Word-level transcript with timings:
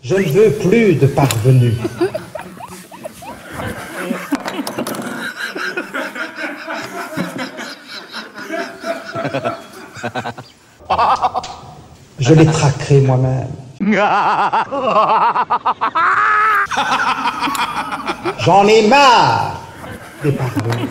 Je 0.00 0.14
ne 0.14 0.22
veux 0.30 0.52
plus 0.52 0.94
de 0.94 1.08
parvenus. 1.08 1.74
Je 12.20 12.32
les 12.32 12.46
traquerai 12.46 13.00
moi-même. 13.00 13.50
J'en 18.38 18.66
ai 18.68 18.86
marre 18.86 19.60
des 20.22 20.30
parvenus. 20.30 20.88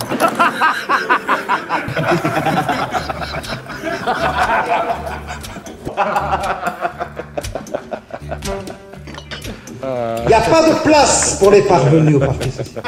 pas 10.58 10.70
de 10.70 10.76
place 10.84 11.38
pour 11.40 11.52
les 11.52 11.62
parvenus 11.62 12.16
au 12.16 12.20
parquet 12.20 12.52
social. 12.52 12.84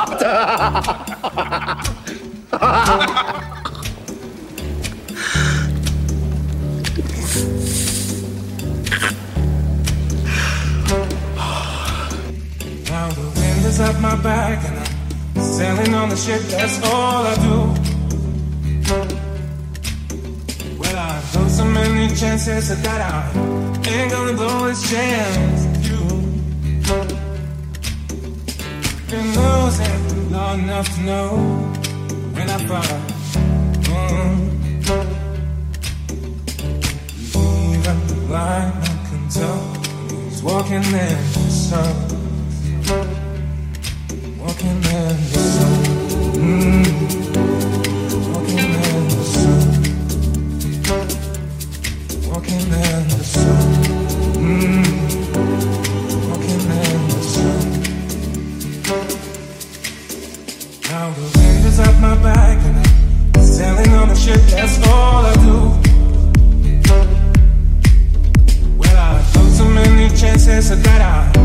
jam. 24.90 25.47
dance 70.58 70.70
the 70.70 70.76
night 70.76 71.00
out. 71.00 71.37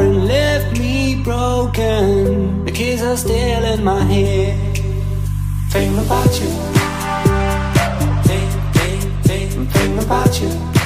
far, 0.00 0.08
left 0.08 0.78
me 0.78 1.22
broken. 1.22 2.64
The 2.64 2.72
kids 2.72 3.02
are 3.02 3.16
still 3.16 3.64
in 3.64 3.84
my 3.84 4.02
head. 4.02 4.76
Think 5.70 5.98
about 5.98 6.32
you. 6.40 6.50
Think, 8.28 8.50
think, 8.74 9.24
think, 9.24 9.70
think 9.70 10.02
about 10.02 10.40
you. 10.40 10.79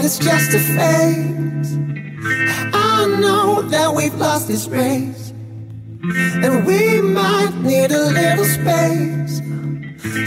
that 0.00 0.06
it's 0.06 0.18
just 0.18 0.54
a 0.54 0.58
phase. 0.58 1.76
I 2.72 3.06
know 3.20 3.62
that 3.62 3.94
we've 3.94 4.14
lost 4.14 4.48
this 4.48 4.66
race, 4.68 5.32
and 6.42 6.64
we 6.64 7.02
might 7.02 7.54
need 7.60 7.90
a 7.90 8.04
little 8.20 8.44
space. 8.44 9.42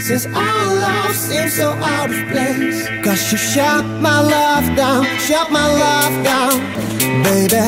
Since 0.06 0.26
our 0.26 0.66
love 0.84 1.14
seems 1.14 1.54
so 1.54 1.70
out 1.72 2.10
of 2.10 2.22
place. 2.30 2.88
Cause 3.04 3.32
you 3.32 3.38
shut 3.38 3.84
my 4.00 4.20
love 4.20 4.76
down, 4.76 5.04
shut 5.18 5.50
my 5.50 5.66
love 5.66 6.14
down, 6.24 6.54
baby 7.24 7.66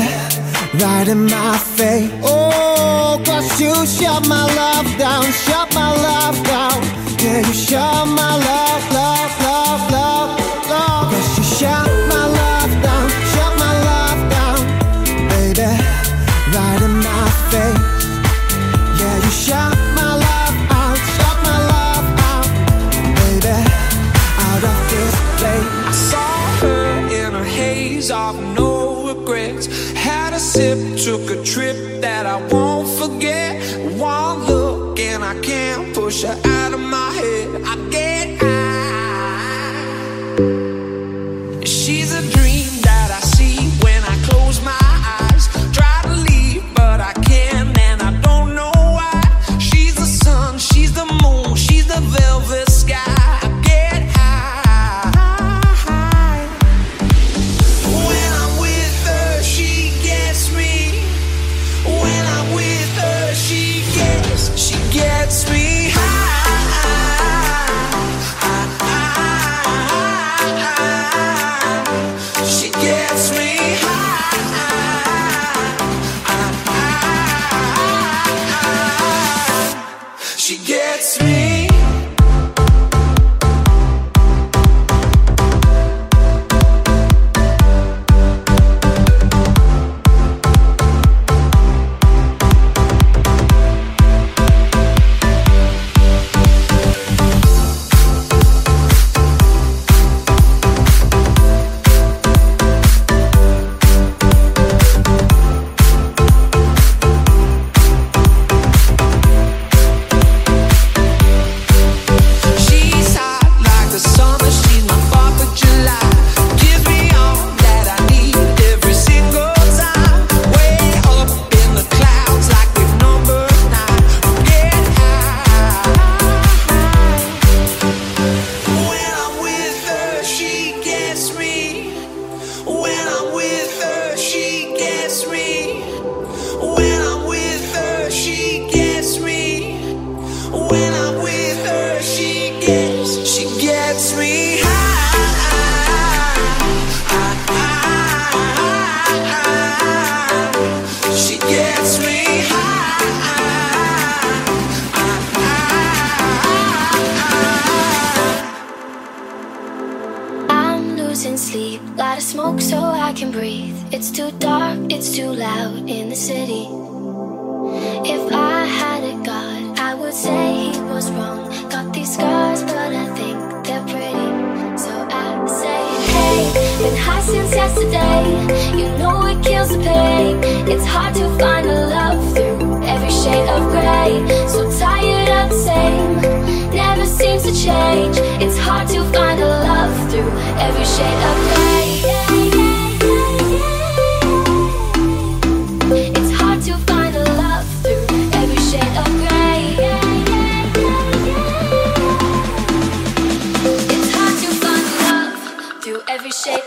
right 0.82 1.08
in 1.08 1.24
my 1.24 1.58
face. 1.58 2.10
Oh, 2.22 3.20
cause 3.24 3.60
you 3.60 3.74
shut 3.86 4.28
my 4.28 4.44
love 4.62 4.88
down, 4.98 5.24
shut 5.32 5.74
my 5.74 5.90
love 6.08 6.38
down. 6.44 6.82
Yeah, 7.18 7.46
you 7.46 7.54
shut 7.54 8.06
my 8.06 8.36
love, 8.36 8.92
love, 8.92 9.40
love. 9.40 9.45
trip 31.56 32.02
that 32.02 32.26
I 32.26 32.36
won't 32.52 32.86
forget. 32.98 33.56
One 33.98 34.44
look 34.44 35.00
and 35.00 35.24
I 35.24 35.40
can't 35.40 35.94
push 35.94 36.22
her 36.22 36.38
out. 36.44 36.55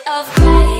of 0.10 0.25
clay. 0.34 0.78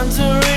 Wondering 0.00 0.49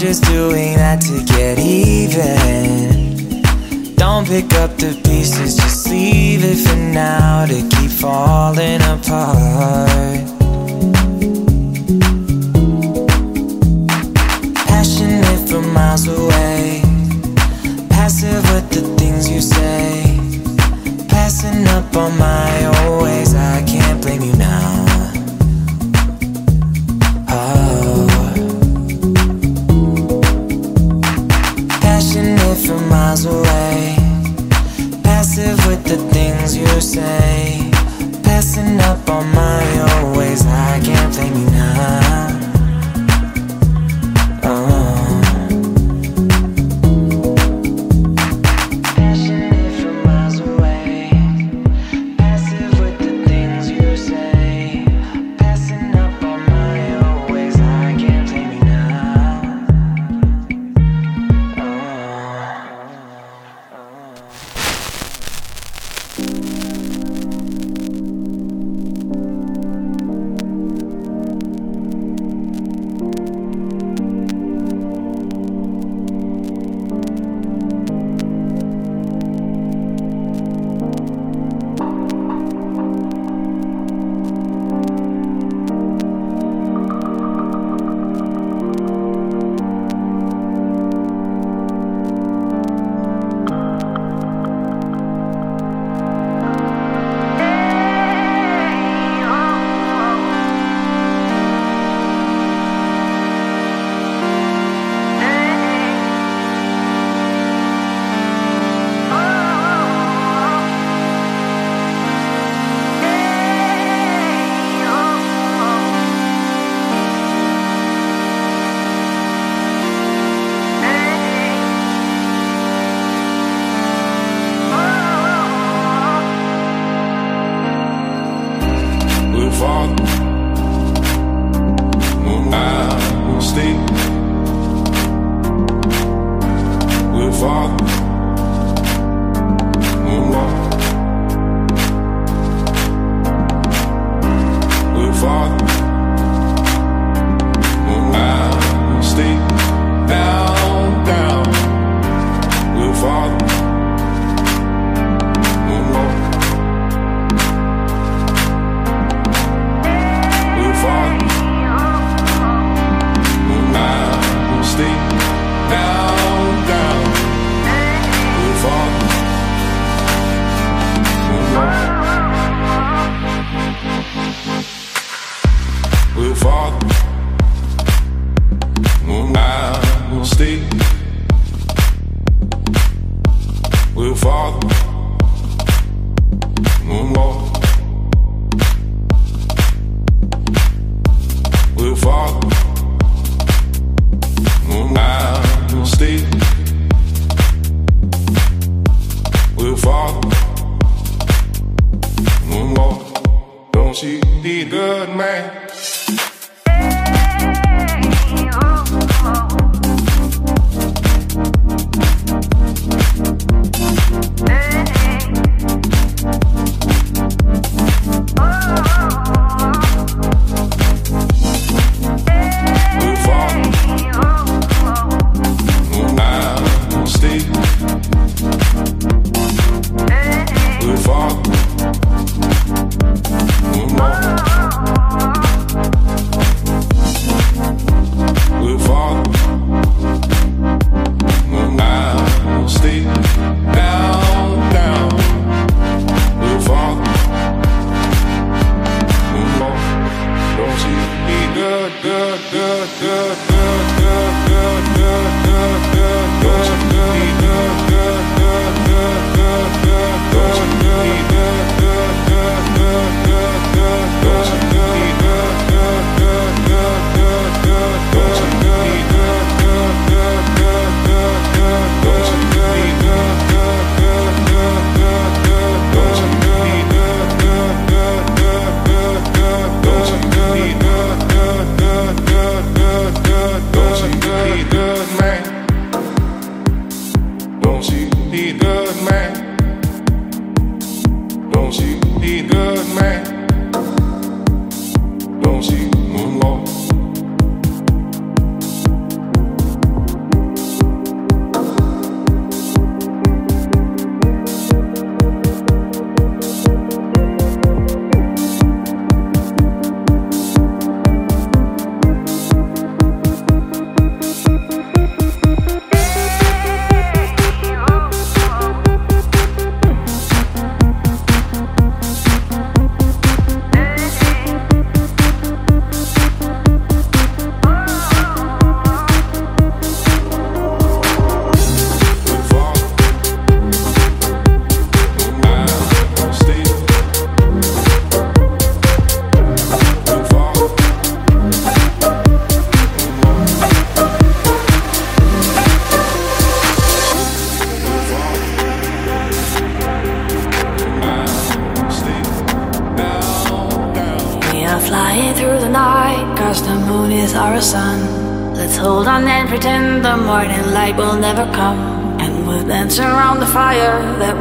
just 0.00 0.24
doing 0.24 0.76
that 0.76 0.98
to 0.98 1.22
get 1.24 1.58
even. 1.58 3.42
Don't 3.96 4.26
pick 4.26 4.50
up 4.54 4.74
the 4.78 4.98
pieces, 5.04 5.56
just 5.56 5.90
leave 5.90 6.42
it 6.42 6.56
for 6.56 6.76
now 6.76 7.44
to 7.44 7.60
keep 7.68 7.90
falling 7.90 8.80
apart. 8.80 10.24
Passionate 14.66 15.46
from 15.46 15.70
miles 15.74 16.08
away, 16.08 16.80
passive 17.90 18.42
with 18.54 18.70
the 18.70 18.80
things 18.96 19.28
you 19.28 19.42
say, 19.42 20.18
passing 21.08 21.66
up 21.68 21.94
on 21.94 22.16
my 22.16 22.49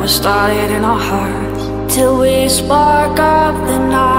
started 0.10 0.72
in 0.72 0.84
our 0.84 1.00
hearts 1.00 1.94
till 1.94 2.20
we 2.20 2.50
spark 2.50 3.20
up 3.20 3.56
the 3.68 3.78
night. 3.78 4.19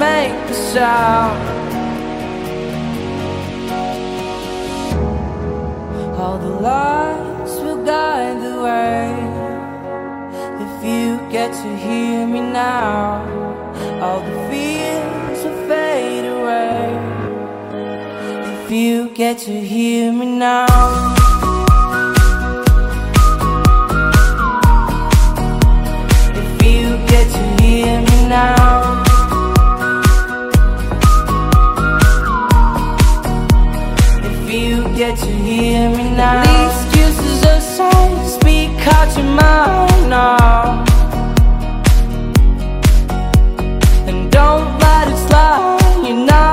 make 0.00 0.32
the 0.48 0.54
sound. 0.54 1.38
All 6.18 6.38
the 6.38 6.54
lights 6.68 7.54
will 7.64 7.84
guide 7.84 8.38
the 8.46 8.56
way. 8.66 9.08
If 10.64 10.74
you 10.90 11.06
get 11.30 11.52
to 11.62 11.70
hear 11.84 12.26
me 12.26 12.40
now, 12.40 13.20
all 14.00 14.20
the 14.28 14.36
fears 14.48 15.40
will 15.44 15.60
fade 15.68 16.26
away. 16.36 16.86
If 18.54 18.70
you 18.70 19.10
get 19.10 19.36
to 19.46 19.54
hear 19.60 20.12
me 20.12 20.26
now. 20.26 21.18
get 27.06 27.28
to 27.32 27.62
hear 27.62 28.00
me 28.00 28.28
now 28.28 28.99
got 39.10 39.18
your 39.18 39.34
mind 39.34 40.10
now 40.10 40.84
And 44.06 44.30
don't 44.30 44.78
let 44.78 45.08
it 45.08 45.28
slide, 45.28 46.02
you 46.06 46.26
know 46.26 46.49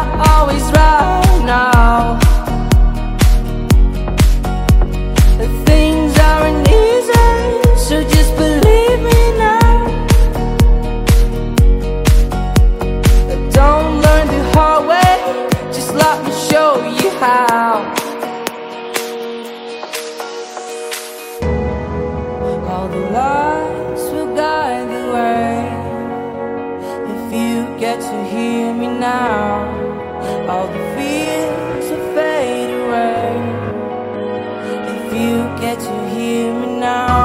now. 29.07 30.49
All 30.51 30.67
the 30.75 30.83
fears 30.95 31.85
will 31.91 32.07
fade 32.15 32.71
away. 32.81 33.29
If 34.95 35.05
you 35.19 35.33
get 35.63 35.77
to 35.87 35.95
hear 36.13 36.45
me 36.59 36.69
now. 36.89 37.23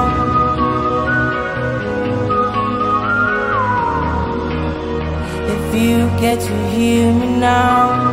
If 5.55 5.65
you 5.83 5.97
get 6.25 6.39
to 6.49 6.55
hear 6.75 7.07
me 7.21 7.29
now. 7.51 8.12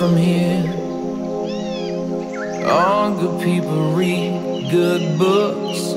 From 0.00 0.16
here. 0.16 0.64
All 2.66 3.14
good 3.14 3.42
people 3.42 3.92
read 3.92 4.70
good 4.70 5.18
books. 5.18 5.92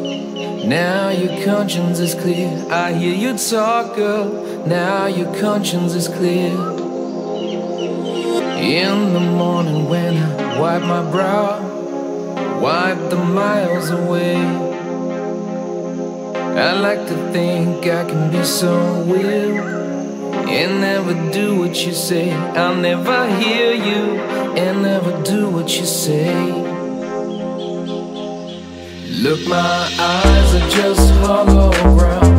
Now 0.66 1.08
your 1.08 1.45
conscience 1.45 1.99
is 1.99 2.14
clear. 2.14 2.49
I 2.70 2.91
hear 2.91 3.16
you 3.16 3.38
talk, 3.38 3.95
girl. 3.95 4.66
Now 4.68 5.06
your 5.06 5.34
conscience 5.39 5.93
is 5.93 6.10
clear. 6.10 6.51
In 8.60 9.14
the 9.14 9.22
morning 9.22 9.88
when 9.88 10.18
I 10.18 10.60
wipe 10.60 10.82
my 10.82 11.10
brow, 11.10 11.62
wipe 12.60 13.10
the 13.10 13.24
miles 13.24 13.89
away. 13.89 14.36
I 16.66 16.74
like 16.74 17.08
to 17.08 17.32
think 17.32 17.88
I 17.88 18.04
can 18.04 18.32
be 18.32 18.43
so 18.43 19.01
weird 19.06 19.82
and 20.49 20.81
never 20.81 21.13
do 21.31 21.57
what 21.59 21.85
you 21.85 21.93
say. 21.93 22.31
I'll 22.31 22.75
never 22.75 23.27
hear 23.37 23.73
you 23.73 24.19
and 24.57 24.83
never 24.83 25.23
do 25.23 25.49
what 25.49 25.69
you 25.77 25.85
say. 25.85 26.51
Look, 29.23 29.47
my 29.47 29.89
eyes 29.99 30.55
are 30.55 30.69
just 30.69 31.13
holograms. 31.21 32.23
Look, 32.23 32.32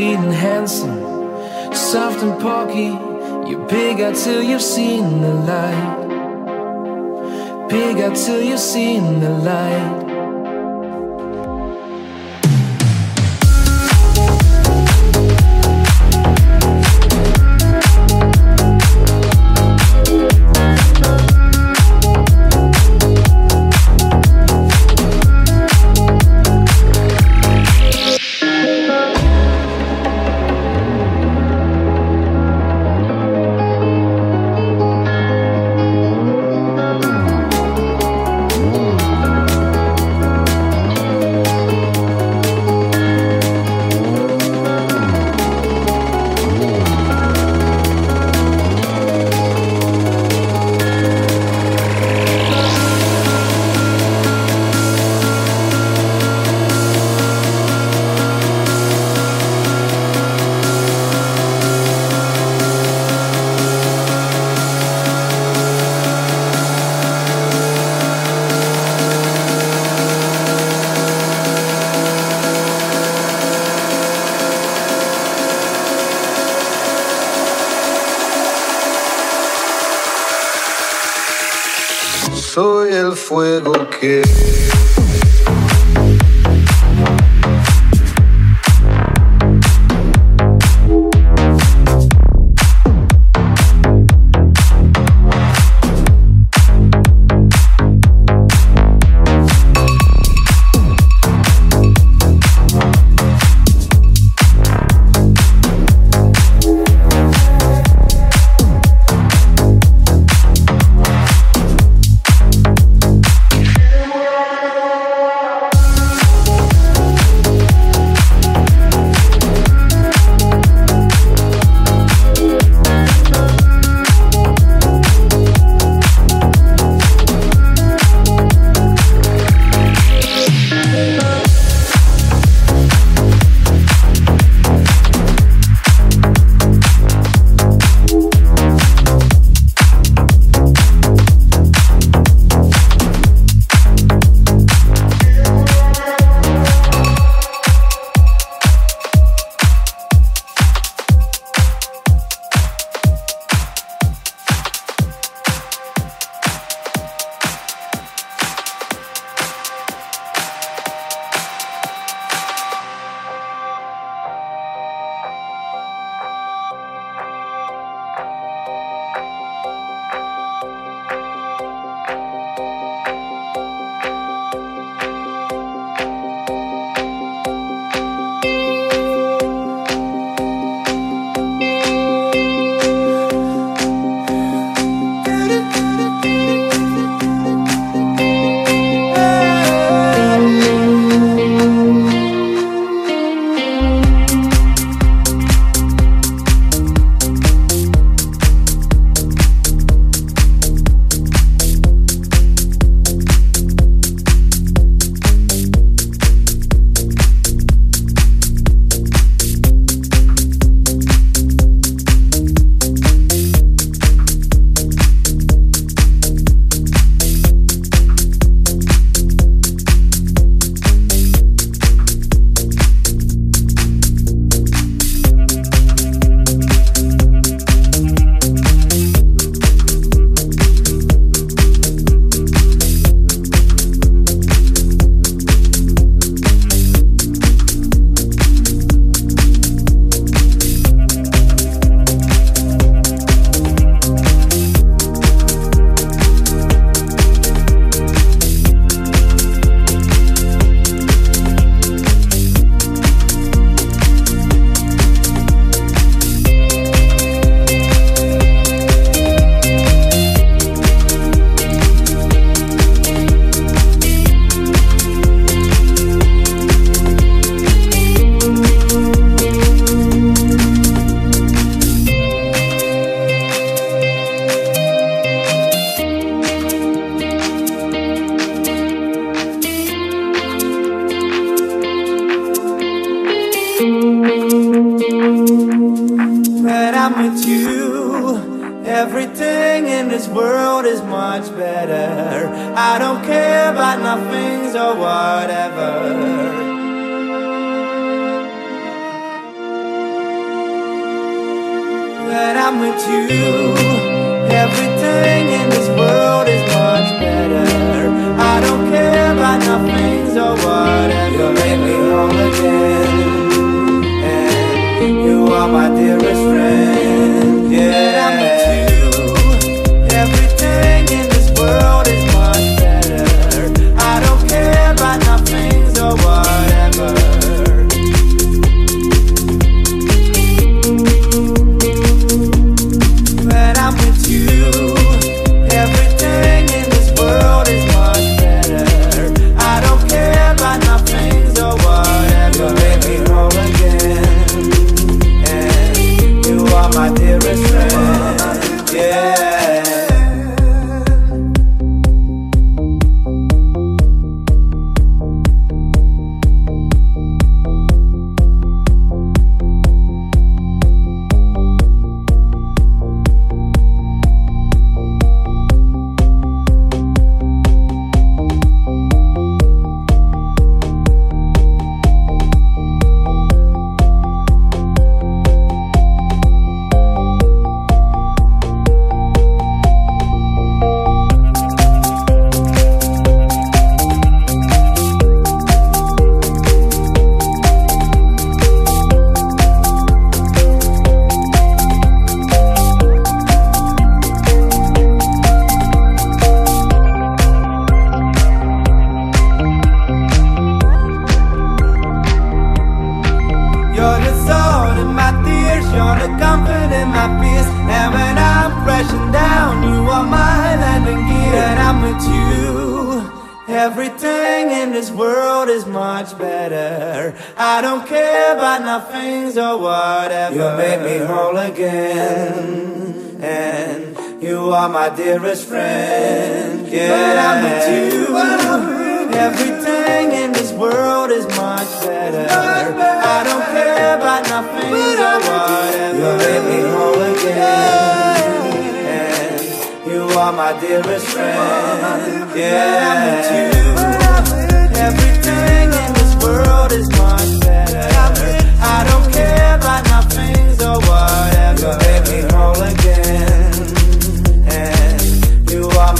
Sweet 0.00 0.16
and 0.16 0.32
handsome, 0.32 0.98
soft 1.74 2.22
and 2.22 2.40
porky. 2.40 2.88
You 3.50 3.66
pig 3.68 4.00
out 4.00 4.14
till 4.14 4.42
you've 4.42 4.62
seen 4.62 5.20
the 5.20 5.34
light. 5.34 6.08
Pig 7.68 7.98
out 7.98 8.16
till 8.16 8.40
you've 8.42 8.60
seen 8.60 9.20
the 9.20 9.28
light. 9.28 10.09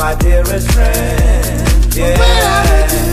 my 0.01 0.15
dearest 0.15 0.73
friend. 0.73 1.95
Yeah. 1.95 3.10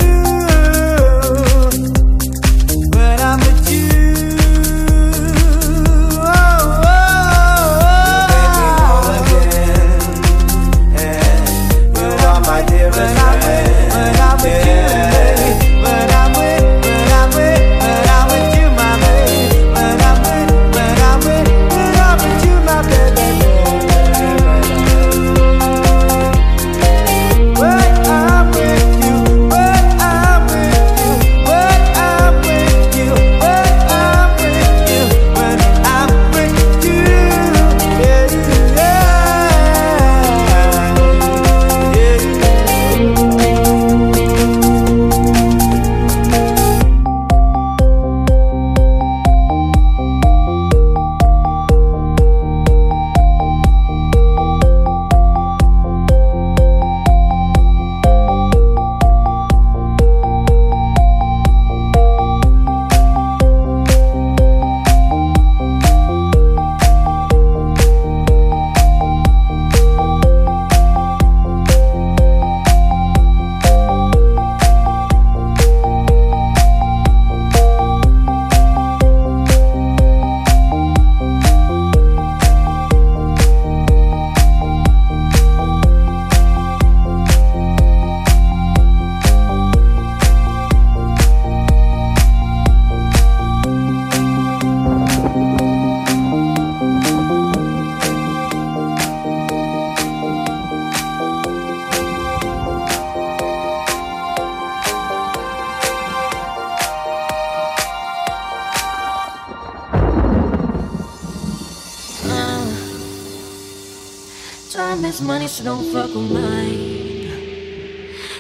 this 115.07 115.21
money, 115.21 115.47
so 115.47 115.63
don't 115.63 115.85
fuck 115.93 116.13
with 116.13 116.29
mine. 116.33 117.31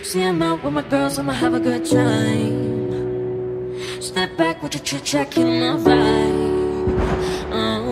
See, 0.03 0.21
I'm 0.21 0.41
out 0.41 0.61
with 0.61 0.73
my 0.73 0.81
girls, 0.81 1.17
I'ma 1.17 1.31
have 1.31 1.53
a 1.53 1.61
good 1.61 1.85
time. 1.85 2.51
Step 4.01 4.35
back 4.35 4.61
with 4.61 4.73
your 4.73 4.83
chit 4.83 5.05
chat, 5.05 5.31
kill 5.31 5.47
my 5.47 5.77
vibe. 5.85 6.99
Oh. 7.53 7.87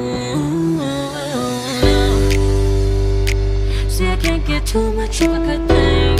See, 3.88 4.08
I 4.08 4.18
can't 4.18 4.46
get 4.46 4.66
too 4.66 4.92
much 4.92 5.22
of 5.22 5.32
a 5.32 5.40
good 5.40 5.66
thing. 5.70 6.18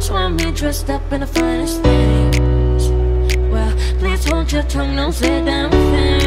So 0.00 0.14
I'm 0.14 0.38
here 0.38 0.52
dressed 0.52 0.88
up 0.88 1.02
in 1.12 1.22
the 1.22 1.26
finest 1.26 1.82
things. 1.82 2.88
Well, 3.50 3.74
please 3.98 4.24
hold 4.24 4.52
your 4.52 4.62
tongue, 4.62 4.94
don't 4.94 5.12
say 5.12 5.44
damn 5.44 5.68
thing. 5.70 6.21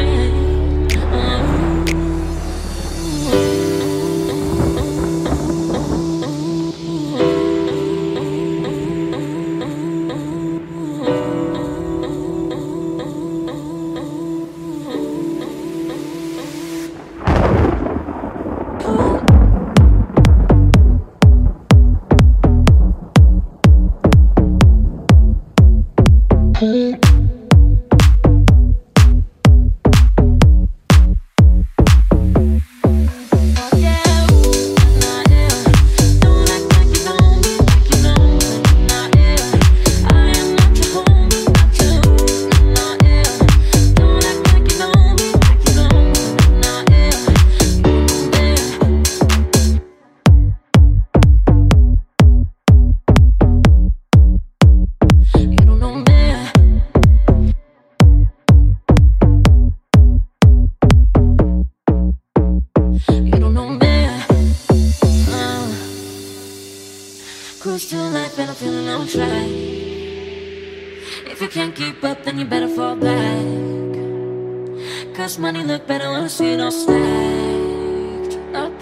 money 75.56 75.68
look 75.68 75.88
better 75.88 76.12
when 76.12 76.26
it's 76.26 76.42
all 76.42 76.72
stacked 76.72 78.36
up. 78.54 78.74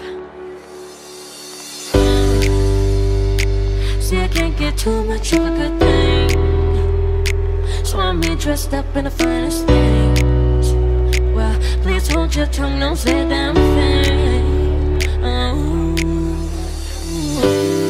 See, 4.02 4.18
I 4.18 4.28
can't 4.28 4.56
get 4.56 4.76
too 4.76 5.04
much 5.04 5.32
of 5.32 5.44
a 5.44 5.50
good 5.50 5.78
thing. 5.78 7.24
So 7.84 8.00
I'm 8.00 8.22
here 8.22 8.36
dressed 8.36 8.74
up 8.74 8.96
in 8.96 9.04
the 9.04 9.10
finest 9.10 9.66
things. 9.66 10.72
Well, 11.34 11.56
please 11.82 12.08
hold 12.08 12.34
your 12.34 12.46
tongue, 12.46 12.80
don't 12.80 12.96
say 12.96 13.28
damn 13.28 13.54
thing. 13.54 15.00
Oh. 15.22 15.94
oh, 16.02 17.40
oh. 17.44 17.83